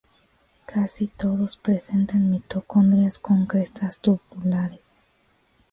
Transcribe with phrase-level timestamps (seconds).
[0.65, 5.05] Casi todos presentan mitocondrias con crestas tubulares.